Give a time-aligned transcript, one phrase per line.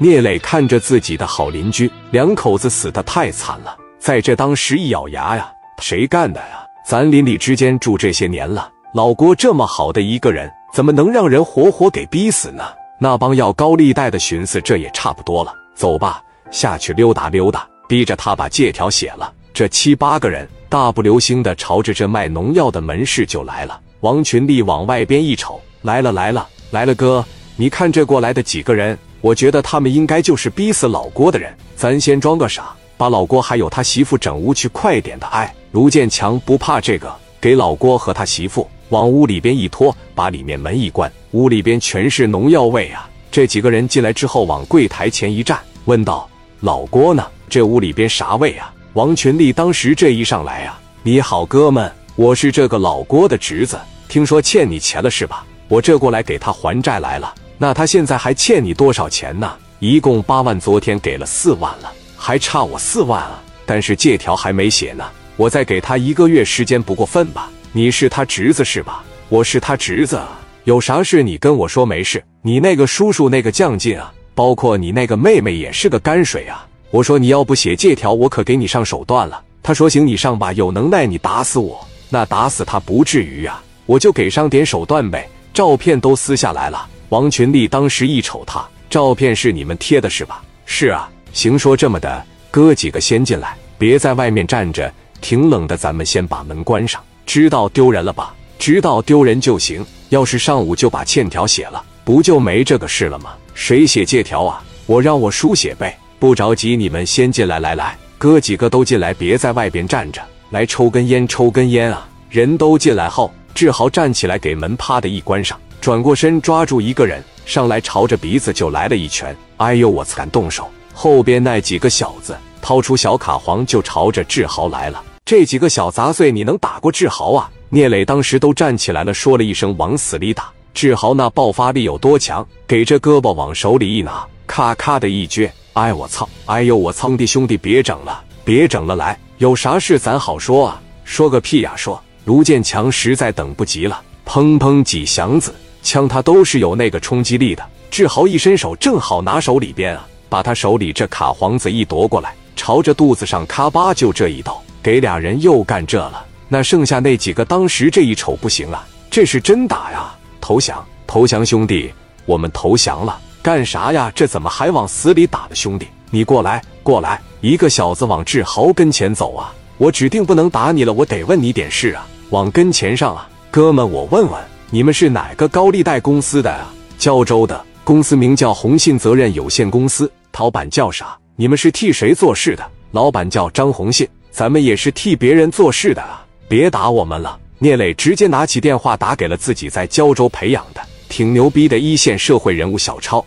[0.00, 5.50] 聂磊看着自己的好邻居，两口子死的太惨了，在这当时一咬牙呀，
[5.82, 6.64] 谁干的呀？
[6.86, 12.62] 咱邻里之间住这些年了，老郭这么好的一个人，怎么能让人活活给逼死呢？
[13.00, 16.22] 那帮要高利贷的寻思，这也差不多了，走吧，
[16.52, 19.32] 下去溜达溜达，逼着他把借条写了。
[19.52, 23.80] 这七八个人大步流星的朝着这卖农药的门市就来了。
[24.00, 27.24] 王群力往外边一瞅，来了来了来了，哥，
[27.56, 28.96] 你看这过来的几个人。
[29.20, 35.26] 我觉得他们应该就是逼死老郭的人，咱先装个傻，把老郭还有他媳妇整屋去，快点的！
[35.26, 43.08] 哎，卢建强不怕这个，给老郭和他媳妇往屋里边一拖，把里面门一关，屋里边全是农药味啊！
[43.30, 46.28] 这几个人进来之后，往柜台前一站，问道
[46.60, 47.26] ：“老郭呢？
[47.48, 53.78] 这屋里边啥味啊？”王群力当时这一上来啊，你好，哥们，我是这个老郭的侄子，
[54.08, 55.44] 听说欠你钱了是吧？
[55.68, 57.34] 我这过来给他还债来了。
[57.58, 59.52] 那他现在还欠你多少钱呢？
[59.80, 63.42] 一共八万，昨天给了四万了，还差我四万啊！
[63.66, 65.04] 但是借条还没写呢，
[65.36, 67.50] 我再给他一个月时间不过分吧？
[67.72, 69.02] 你是他侄子是吧？
[69.28, 70.20] 我是他侄子，
[70.64, 72.22] 有啥事你跟我说没事。
[72.42, 76.66] 你那个叔叔那个将劲啊，包括你那个妹妹也是个泔水啊！
[76.90, 79.42] 我说你要不写借条，我可给你上手段了。
[79.62, 85.28] 他说行，你上吧，有能耐你打死我，那打死他不至于啊，我就给上点手段呗。
[85.52, 86.88] 照片都撕下来了。
[87.10, 90.42] 王群力当时一瞅他，照片是你们贴的是吧？
[90.66, 97.02] 是啊，行，说这么的，哥几个先进来，别在外面站着，挺冷的，咱们先把门关上。
[97.24, 98.34] 知道丢人了吧？
[98.58, 99.84] 知道丢人就行。
[100.10, 103.34] 要是上午就把欠条写了，不就没这个事了吗？
[103.54, 104.62] 谁写借条啊？
[104.86, 105.98] 我让我叔写呗。
[106.18, 112.08] 不着急，你们先进来，来来，哥几个都进来，别在外边站着，来抽根烟，抽根烟啊！
[112.28, 115.58] 人都进来后，志豪站起来，给门啪的一关上。
[115.80, 119.34] 转过身，抓住一个人，上来朝着鼻子就来了一拳。
[119.58, 120.68] 哎呦，我敢动手！
[120.92, 125.02] 后边那几个小子掏出小卡簧就朝着志豪来了。
[125.24, 127.50] 这几个小杂碎，你能打过志豪啊？
[127.68, 130.50] 聂磊当时都站起来了，说了一声“往死里打”。
[130.74, 132.46] 志豪那爆发力有多强？
[132.66, 135.50] 给这胳膊往手里一拿，咔咔的一撅。
[135.74, 136.28] 哎我操！
[136.46, 137.16] 哎呦我操！
[137.16, 140.82] 弟兄弟别整了，别整了，来，有啥事咱好说啊？
[141.04, 141.74] 说个屁呀！
[141.76, 145.54] 说卢建强实在等不及了，砰砰几响子。
[145.88, 156.26] 枪他都是有那个冲击力的，志豪一伸手正好拿手里边啊，把他手里这卡簧子一夺过来，朝着肚子上咔吧就这一刀，给俩人又干这了。
[156.46, 160.14] 那剩下那几个当时这一瞅不行啊，这是真打呀！
[160.42, 161.90] 投降，投降，兄弟，
[162.26, 163.18] 我们投降了。
[163.40, 164.12] 干啥呀？
[164.14, 165.54] 这怎么还往死里打了？
[165.54, 167.18] 兄弟，你过来，过来！
[167.40, 174.38] 一个小子往志豪跟前走啊，我指定不能打你了，我得问你点事啊，往跟前上啊，哥们，我问问。
[174.70, 176.70] 你们是哪个高利贷公司的啊？
[176.98, 181.16] 胶州的公司名叫宏信责任有限公司，老板叫啥？
[181.36, 182.70] 你们是替谁做事的？
[182.90, 186.22] 老板叫张红信，咱们也是替别人做事的啊！
[186.48, 187.38] 别打我们了。
[187.58, 193.24] 聂磊直接拿起电话打给了自己在胶州培养的挺牛逼的一线社会人物小超。